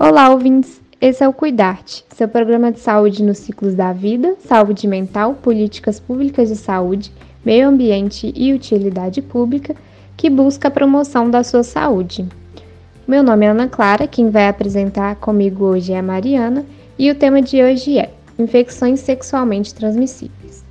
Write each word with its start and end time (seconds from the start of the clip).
Olá, 0.00 0.30
ouvintes! 0.30 0.80
Esse 1.00 1.24
é 1.24 1.28
o 1.28 1.32
Cuidarte, 1.32 2.04
seu 2.14 2.28
programa 2.28 2.70
de 2.70 2.78
saúde 2.78 3.20
nos 3.20 3.38
ciclos 3.38 3.74
da 3.74 3.92
vida, 3.92 4.36
saúde 4.38 4.86
mental, 4.86 5.34
políticas 5.34 5.98
públicas 5.98 6.48
de 6.48 6.54
saúde, 6.54 7.10
meio 7.44 7.66
ambiente 7.66 8.32
e 8.36 8.52
utilidade 8.52 9.20
pública, 9.20 9.74
que 10.16 10.30
busca 10.30 10.68
a 10.68 10.70
promoção 10.70 11.28
da 11.28 11.42
sua 11.42 11.64
saúde. 11.64 12.24
Meu 13.08 13.24
nome 13.24 13.44
é 13.44 13.48
Ana 13.48 13.66
Clara, 13.66 14.06
quem 14.06 14.30
vai 14.30 14.46
apresentar 14.46 15.16
comigo 15.16 15.64
hoje 15.64 15.92
é 15.92 15.98
a 15.98 16.02
Mariana, 16.02 16.64
e 16.96 17.10
o 17.10 17.16
tema 17.16 17.42
de 17.42 17.60
hoje 17.60 17.98
é 17.98 18.12
Infecções 18.38 19.00
sexualmente 19.00 19.74
transmissíveis. 19.74 20.64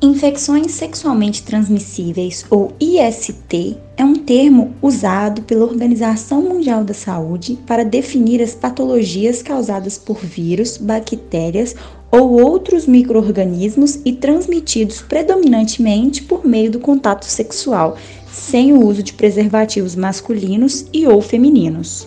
Infecções 0.00 0.70
sexualmente 0.70 1.42
transmissíveis, 1.42 2.46
ou 2.48 2.72
IST, 2.78 3.76
é 3.96 4.04
um 4.04 4.14
termo 4.14 4.72
usado 4.80 5.42
pela 5.42 5.64
Organização 5.64 6.40
Mundial 6.40 6.84
da 6.84 6.94
Saúde 6.94 7.58
para 7.66 7.84
definir 7.84 8.40
as 8.40 8.54
patologias 8.54 9.42
causadas 9.42 9.98
por 9.98 10.18
vírus, 10.18 10.76
bactérias 10.76 11.74
ou 12.12 12.40
outros 12.40 12.86
microorganismos 12.86 13.98
e 14.04 14.12
transmitidos 14.12 15.02
predominantemente 15.02 16.22
por 16.22 16.46
meio 16.46 16.70
do 16.70 16.78
contato 16.78 17.24
sexual, 17.24 17.96
sem 18.32 18.72
o 18.72 18.86
uso 18.86 19.02
de 19.02 19.14
preservativos 19.14 19.96
masculinos 19.96 20.86
e 20.92 21.08
ou 21.08 21.20
femininos. 21.20 22.06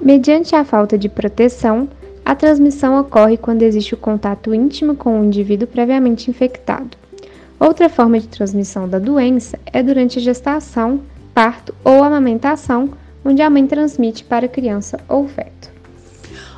Mediante 0.00 0.56
a 0.56 0.64
falta 0.64 0.96
de 0.96 1.10
proteção, 1.10 1.86
a 2.30 2.34
transmissão 2.36 2.96
ocorre 3.00 3.36
quando 3.36 3.62
existe 3.62 3.92
o 3.92 3.96
contato 3.96 4.54
íntimo 4.54 4.94
com 4.94 5.20
o 5.20 5.24
indivíduo 5.24 5.66
previamente 5.66 6.30
infectado. 6.30 6.96
Outra 7.58 7.88
forma 7.88 8.20
de 8.20 8.28
transmissão 8.28 8.88
da 8.88 9.00
doença 9.00 9.58
é 9.66 9.82
durante 9.82 10.20
a 10.20 10.22
gestação, 10.22 11.00
parto 11.34 11.74
ou 11.82 12.04
amamentação, 12.04 12.90
onde 13.24 13.42
a 13.42 13.50
mãe 13.50 13.66
transmite 13.66 14.22
para 14.22 14.46
a 14.46 14.48
criança 14.48 15.00
ou 15.08 15.26
feto. 15.26 15.72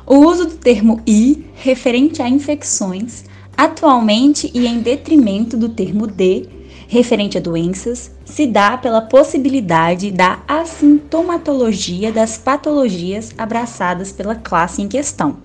O 0.05 0.17
uso 0.17 0.45
do 0.45 0.57
termo 0.57 1.01
I, 1.07 1.43
referente 1.55 2.21
a 2.21 2.29
infecções, 2.29 3.23
atualmente 3.57 4.51
e 4.53 4.67
em 4.67 4.79
detrimento 4.79 5.57
do 5.57 5.69
termo 5.69 6.05
D, 6.05 6.47
referente 6.87 7.39
a 7.39 7.41
doenças, 7.41 8.11
se 8.23 8.45
dá 8.45 8.77
pela 8.77 9.01
possibilidade 9.01 10.11
da 10.11 10.43
assintomatologia 10.47 12.11
das 12.11 12.37
patologias 12.37 13.31
abraçadas 13.39 14.11
pela 14.11 14.35
classe 14.35 14.79
em 14.79 14.87
questão 14.87 15.37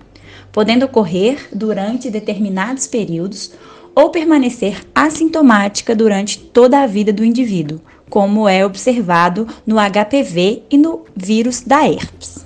podendo 0.51 0.85
ocorrer 0.85 1.47
durante 1.53 2.09
determinados 2.09 2.87
períodos 2.87 3.51
ou 3.95 4.09
permanecer 4.09 4.81
assintomática 4.93 5.95
durante 5.95 6.39
toda 6.39 6.81
a 6.81 6.87
vida 6.87 7.11
do 7.11 7.23
indivíduo, 7.23 7.81
como 8.09 8.47
é 8.47 8.65
observado 8.65 9.47
no 9.65 9.75
HPV 9.75 10.63
e 10.69 10.77
no 10.77 11.05
vírus 11.15 11.61
da 11.61 11.87
herpes. 11.87 12.45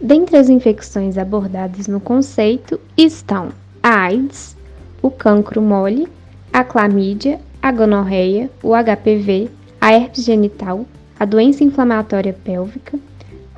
Dentre 0.00 0.36
as 0.36 0.48
infecções 0.48 1.18
abordadas 1.18 1.86
no 1.86 2.00
conceito 2.00 2.80
estão 2.96 3.50
a 3.82 4.04
AIDS, 4.04 4.56
o 5.02 5.10
cancro 5.10 5.60
mole, 5.60 6.08
a 6.52 6.64
clamídia, 6.64 7.40
a 7.60 7.72
gonorreia, 7.72 8.50
o 8.62 8.72
HPV, 8.74 9.50
a 9.80 9.92
herpes 9.92 10.24
genital, 10.24 10.86
a 11.18 11.24
doença 11.24 11.64
inflamatória 11.64 12.32
pélvica, 12.32 12.98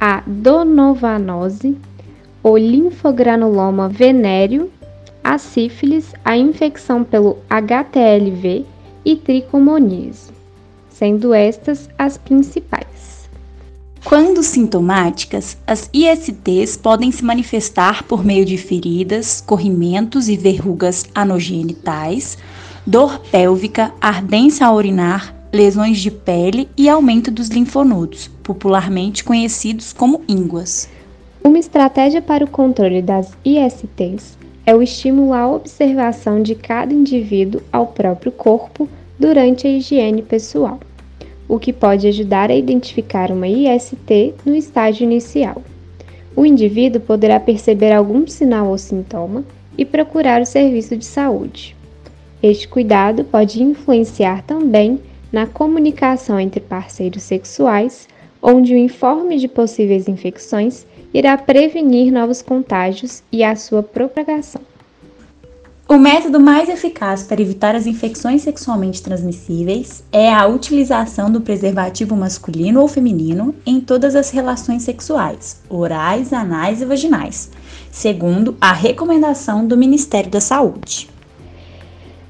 a 0.00 0.22
donovanose, 0.26 1.76
o 2.42 2.56
linfogranuloma 2.56 3.88
venéreo, 3.88 4.70
a 5.22 5.36
sífilis, 5.38 6.12
a 6.24 6.36
infecção 6.36 7.04
pelo 7.04 7.38
HTLV 7.48 8.64
e 9.04 9.16
tricomoníase, 9.16 10.30
sendo 10.88 11.34
estas 11.34 11.88
as 11.98 12.16
principais. 12.16 13.28
Quando 14.02 14.42
sintomáticas, 14.42 15.58
as 15.66 15.90
ISTs 15.92 16.76
podem 16.76 17.12
se 17.12 17.22
manifestar 17.22 18.02
por 18.04 18.24
meio 18.24 18.46
de 18.46 18.56
feridas, 18.56 19.42
corrimentos 19.46 20.28
e 20.28 20.36
verrugas 20.38 21.04
anogenitais, 21.14 22.38
dor 22.86 23.18
pélvica, 23.30 23.92
ardência 24.00 24.66
a 24.66 24.72
urinar, 24.72 25.34
lesões 25.52 25.98
de 25.98 26.10
pele 26.10 26.68
e 26.78 26.88
aumento 26.88 27.30
dos 27.30 27.48
linfonodos, 27.48 28.30
popularmente 28.42 29.22
conhecidos 29.22 29.92
como 29.92 30.22
ínguas. 30.26 30.88
Uma 31.42 31.58
estratégia 31.58 32.20
para 32.20 32.44
o 32.44 32.50
controle 32.50 33.00
das 33.00 33.32
ISTs 33.42 34.36
é 34.66 34.74
o 34.74 34.82
estímulo 34.82 35.32
à 35.32 35.48
observação 35.48 36.42
de 36.42 36.54
cada 36.54 36.92
indivíduo 36.92 37.62
ao 37.72 37.86
próprio 37.86 38.30
corpo 38.30 38.86
durante 39.18 39.66
a 39.66 39.70
higiene 39.70 40.20
pessoal, 40.20 40.78
o 41.48 41.58
que 41.58 41.72
pode 41.72 42.06
ajudar 42.06 42.50
a 42.50 42.54
identificar 42.54 43.30
uma 43.30 43.48
IST 43.48 44.34
no 44.44 44.54
estágio 44.54 45.04
inicial. 45.04 45.62
O 46.36 46.44
indivíduo 46.44 47.00
poderá 47.00 47.40
perceber 47.40 47.92
algum 47.92 48.26
sinal 48.26 48.68
ou 48.68 48.76
sintoma 48.76 49.42
e 49.78 49.84
procurar 49.86 50.42
o 50.42 50.46
serviço 50.46 50.94
de 50.94 51.06
saúde. 51.06 51.74
Este 52.42 52.68
cuidado 52.68 53.24
pode 53.24 53.62
influenciar 53.62 54.42
também 54.42 55.00
na 55.32 55.46
comunicação 55.46 56.38
entre 56.38 56.60
parceiros 56.60 57.22
sexuais, 57.22 58.06
onde 58.42 58.74
o 58.74 58.78
informe 58.78 59.38
de 59.38 59.48
possíveis 59.48 60.06
infecções 60.06 60.86
irá 61.12 61.36
prevenir 61.36 62.12
novos 62.12 62.42
contágios 62.42 63.22
e 63.32 63.42
a 63.42 63.56
sua 63.56 63.82
propagação. 63.82 64.62
O 65.90 65.98
método 65.98 66.38
mais 66.38 66.68
eficaz 66.68 67.24
para 67.24 67.42
evitar 67.42 67.74
as 67.74 67.84
infecções 67.84 68.42
sexualmente 68.42 69.02
transmissíveis 69.02 70.04
é 70.12 70.32
a 70.32 70.46
utilização 70.46 71.28
do 71.28 71.40
preservativo 71.40 72.14
masculino 72.14 72.80
ou 72.80 72.86
feminino 72.86 73.56
em 73.66 73.80
todas 73.80 74.14
as 74.14 74.30
relações 74.30 74.84
sexuais, 74.84 75.60
orais, 75.68 76.32
anais 76.32 76.80
e 76.80 76.84
vaginais, 76.84 77.50
segundo 77.90 78.56
a 78.60 78.72
recomendação 78.72 79.66
do 79.66 79.76
Ministério 79.76 80.30
da 80.30 80.40
Saúde. 80.40 81.10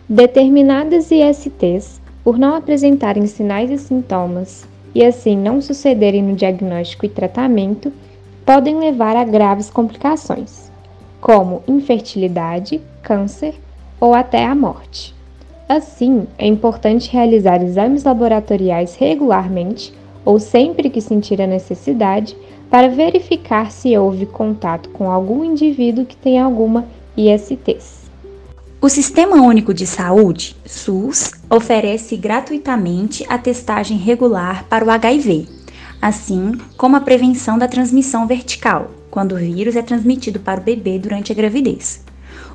Determinadas 0.08 1.10
ISTs, 1.10 2.00
por 2.24 2.38
não 2.38 2.54
apresentarem 2.54 3.26
sinais 3.26 3.70
e 3.70 3.76
sintomas 3.76 4.66
e 4.94 5.04
assim 5.04 5.36
não 5.36 5.60
sucederem 5.60 6.22
no 6.22 6.34
diagnóstico 6.34 7.04
e 7.04 7.10
tratamento, 7.10 7.92
podem 8.50 8.80
levar 8.80 9.14
a 9.14 9.22
graves 9.22 9.70
complicações, 9.70 10.72
como 11.20 11.62
infertilidade, 11.68 12.80
câncer 13.00 13.54
ou 14.00 14.12
até 14.12 14.44
a 14.44 14.56
morte. 14.56 15.14
Assim, 15.68 16.26
é 16.36 16.48
importante 16.48 17.12
realizar 17.12 17.62
exames 17.62 18.02
laboratoriais 18.02 18.96
regularmente 18.96 19.94
ou 20.24 20.40
sempre 20.40 20.90
que 20.90 21.00
sentir 21.00 21.40
a 21.40 21.46
necessidade 21.46 22.36
para 22.68 22.88
verificar 22.88 23.70
se 23.70 23.96
houve 23.96 24.26
contato 24.26 24.88
com 24.88 25.08
algum 25.08 25.44
indivíduo 25.44 26.04
que 26.04 26.16
tem 26.16 26.40
alguma 26.40 26.86
ISTs. 27.16 28.10
O 28.80 28.88
Sistema 28.88 29.36
Único 29.36 29.72
de 29.72 29.86
Saúde, 29.86 30.56
SUS, 30.66 31.30
oferece 31.48 32.16
gratuitamente 32.16 33.24
a 33.28 33.38
testagem 33.38 33.96
regular 33.96 34.64
para 34.64 34.84
o 34.84 34.90
HIV, 34.90 35.59
assim 36.00 36.52
como 36.76 36.96
a 36.96 37.00
prevenção 37.00 37.58
da 37.58 37.68
transmissão 37.68 38.26
vertical, 38.26 38.90
quando 39.10 39.32
o 39.32 39.38
vírus 39.38 39.76
é 39.76 39.82
transmitido 39.82 40.40
para 40.40 40.60
o 40.60 40.64
bebê 40.64 40.98
durante 40.98 41.32
a 41.32 41.34
gravidez. 41.34 42.02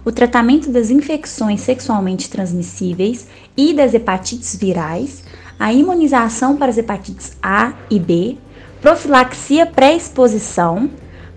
O 0.03 0.11
tratamento 0.11 0.71
das 0.71 0.89
infecções 0.89 1.61
sexualmente 1.61 2.29
transmissíveis 2.29 3.27
e 3.57 3.73
das 3.73 3.93
hepatites 3.93 4.55
virais, 4.55 5.23
a 5.59 5.73
imunização 5.73 6.55
para 6.57 6.69
as 6.69 6.77
hepatites 6.77 7.35
A 7.41 7.73
e 7.89 7.99
B, 7.99 8.37
profilaxia 8.81 9.65
pré-exposição, 9.65 10.89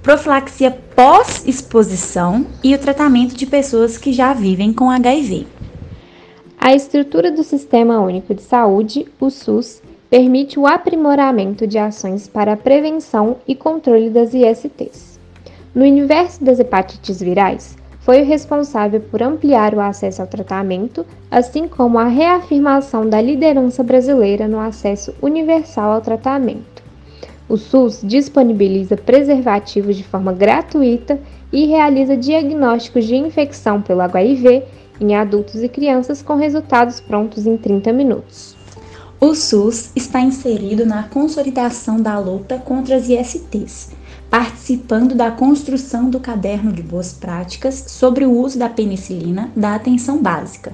profilaxia 0.02 0.70
pós-exposição 0.70 2.46
e 2.62 2.74
o 2.74 2.78
tratamento 2.78 3.34
de 3.34 3.46
pessoas 3.46 3.96
que 3.96 4.12
já 4.12 4.32
vivem 4.32 4.72
com 4.72 4.90
HIV. 4.90 5.46
A 6.60 6.74
estrutura 6.74 7.30
do 7.30 7.44
Sistema 7.44 8.00
Único 8.00 8.34
de 8.34 8.42
Saúde, 8.42 9.06
o 9.20 9.30
SUS, 9.30 9.80
permite 10.10 10.58
o 10.58 10.66
aprimoramento 10.66 11.66
de 11.66 11.78
ações 11.78 12.26
para 12.26 12.54
a 12.54 12.56
prevenção 12.56 13.36
e 13.46 13.54
controle 13.54 14.08
das 14.08 14.32
ISTs. 14.32 15.20
No 15.74 15.84
universo 15.84 16.42
das 16.42 16.58
hepatites 16.58 17.20
virais, 17.20 17.76
foi 18.00 18.22
o 18.22 18.24
responsável 18.24 19.00
por 19.00 19.22
ampliar 19.22 19.74
o 19.74 19.80
acesso 19.80 20.22
ao 20.22 20.26
tratamento, 20.26 21.04
assim 21.30 21.68
como 21.68 21.98
a 21.98 22.04
reafirmação 22.04 23.06
da 23.06 23.20
liderança 23.20 23.82
brasileira 23.82 24.48
no 24.48 24.58
acesso 24.58 25.14
universal 25.20 25.92
ao 25.92 26.00
tratamento. 26.00 26.82
O 27.46 27.58
SUS 27.58 28.00
disponibiliza 28.02 28.96
preservativos 28.96 29.96
de 29.96 30.04
forma 30.04 30.32
gratuita 30.32 31.20
e 31.52 31.66
realiza 31.66 32.16
diagnósticos 32.16 33.04
de 33.04 33.16
infecção 33.16 33.80
pelo 33.82 34.00
HIV 34.00 34.64
em 35.00 35.14
adultos 35.14 35.62
e 35.62 35.68
crianças 35.68 36.22
com 36.22 36.34
resultados 36.34 37.00
prontos 37.00 37.46
em 37.46 37.56
30 37.56 37.92
minutos. 37.92 38.57
O 39.20 39.34
SUS 39.34 39.90
está 39.96 40.20
inserido 40.20 40.86
na 40.86 41.02
consolidação 41.02 42.00
da 42.00 42.16
luta 42.20 42.56
contra 42.56 42.94
as 42.94 43.08
ISTs, 43.08 43.90
participando 44.30 45.12
da 45.12 45.28
construção 45.28 46.08
do 46.08 46.20
caderno 46.20 46.72
de 46.72 46.84
boas 46.84 47.14
práticas 47.14 47.84
sobre 47.88 48.24
o 48.24 48.30
uso 48.30 48.56
da 48.60 48.68
penicilina 48.68 49.50
da 49.56 49.74
atenção 49.74 50.22
básica, 50.22 50.72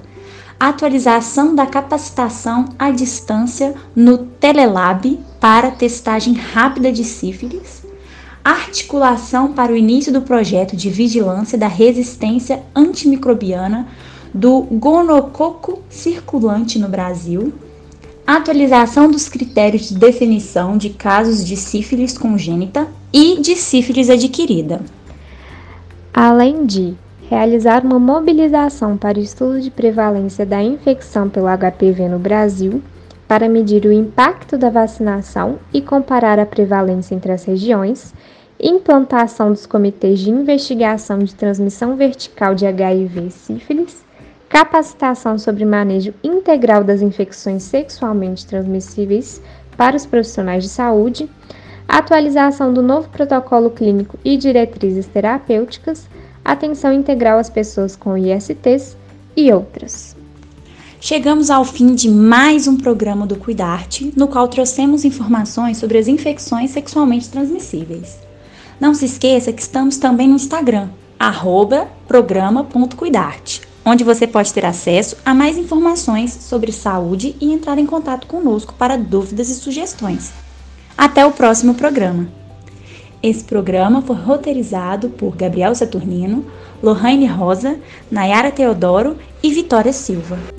atualização 0.59 1.55
da 1.55 1.65
capacitação 1.65 2.65
à 2.77 2.91
distância 2.91 3.73
no 3.95 4.19
Telelab 4.19 5.19
para 5.39 5.71
testagem 5.71 6.35
rápida 6.35 6.91
de 6.91 7.03
sífilis, 7.03 7.81
articulação 8.43 9.53
para 9.53 9.73
o 9.73 9.75
início 9.75 10.13
do 10.13 10.21
projeto 10.21 10.75
de 10.75 10.91
vigilância 10.91 11.57
da 11.57 11.67
resistência 11.67 12.61
antimicrobiana 12.75 13.87
do 14.31 14.61
gonococo 14.61 15.81
circulante 15.89 16.77
no 16.77 16.87
Brasil, 16.87 17.51
atualização 18.25 19.09
dos 19.09 19.29
critérios 19.29 19.89
de 19.89 19.95
definição 19.95 20.77
de 20.77 20.89
casos 20.89 21.45
de 21.45 21.55
sífilis 21.55 22.17
congênita 22.17 22.87
e 23.13 23.39
de 23.39 23.55
sífilis 23.55 24.09
adquirida. 24.09 24.81
Além 26.13 26.65
de 26.65 26.95
realizar 27.29 27.85
uma 27.85 27.99
mobilização 27.99 28.97
para 28.97 29.19
o 29.19 29.21
estudo 29.21 29.61
de 29.61 29.69
prevalência 29.69 30.45
da 30.45 30.63
infecção 30.63 31.29
pelo 31.29 31.47
HPV 31.47 32.07
no 32.09 32.19
Brasil, 32.19 32.81
para 33.27 33.49
medir 33.49 33.85
o 33.85 33.91
impacto 33.91 34.57
da 34.57 34.69
vacinação 34.69 35.57
e 35.73 35.81
comparar 35.81 36.39
a 36.39 36.45
prevalência 36.45 37.15
entre 37.15 37.31
as 37.31 37.43
regiões, 37.43 38.13
implantação 38.59 39.51
dos 39.51 39.65
comitês 39.65 40.19
de 40.19 40.29
investigação 40.29 41.19
de 41.19 41.33
transmissão 41.33 41.95
vertical 41.95 42.55
de 42.55 42.65
HIV 42.65 43.27
e 43.27 43.31
sífilis, 43.31 44.03
capacitação 44.49 45.37
sobre 45.37 45.65
manejo 45.65 46.13
integral 46.23 46.83
das 46.83 47.01
infecções 47.01 47.63
sexualmente 47.63 48.45
transmissíveis 48.45 49.41
para 49.75 49.95
os 49.95 50.05
profissionais 50.05 50.63
de 50.63 50.69
saúde, 50.69 51.29
atualização 51.87 52.73
do 52.73 52.81
novo 52.81 53.09
protocolo 53.09 53.69
clínico 53.69 54.17
e 54.23 54.37
diretrizes 54.37 55.05
terapêuticas, 55.07 56.07
atenção 56.43 56.93
integral 56.93 57.39
às 57.39 57.49
pessoas 57.49 57.95
com 57.95 58.17
ISTs 58.17 58.95
e 59.35 59.51
outras. 59.51 60.15
Chegamos 60.99 61.49
ao 61.51 61.63
fim 61.63 61.93
de 61.93 62.09
mais 62.09 62.67
um 62.67 62.77
programa 62.77 63.27
do 63.27 63.35
Cuidarte, 63.35 64.11
no 64.15 64.27
qual 64.27 64.47
trouxemos 64.47 65.05
informações 65.05 65.77
sobre 65.77 65.97
as 65.97 66.07
infecções 66.07 66.71
sexualmente 66.71 67.29
transmissíveis. 67.29 68.17
Não 68.79 68.93
se 68.93 69.05
esqueça 69.05 69.53
que 69.53 69.61
estamos 69.61 69.97
também 69.97 70.27
no 70.27 70.35
Instagram, 70.35 70.89
programa.cuidarte, 72.07 73.61
onde 73.85 74.03
você 74.03 74.25
pode 74.25 74.51
ter 74.51 74.65
acesso 74.65 75.15
a 75.23 75.33
mais 75.33 75.57
informações 75.57 76.33
sobre 76.33 76.71
saúde 76.71 77.35
e 77.39 77.53
entrar 77.53 77.77
em 77.77 77.85
contato 77.85 78.25
conosco 78.25 78.73
para 78.73 78.97
dúvidas 78.97 79.49
e 79.49 79.55
sugestões. 79.55 80.33
Até 80.97 81.25
o 81.25 81.31
próximo 81.31 81.75
programa! 81.75 82.27
Esse 83.21 83.43
programa 83.43 84.01
foi 84.01 84.15
roteirizado 84.15 85.09
por 85.09 85.35
Gabriel 85.35 85.73
Saturnino, 85.73 86.45
Lohane 86.81 87.25
Rosa, 87.25 87.79
Nayara 88.11 88.51
Teodoro 88.51 89.17
e 89.41 89.51
Vitória 89.51 89.93
Silva. 89.93 90.54